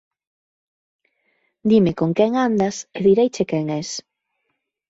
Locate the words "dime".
1.73-1.91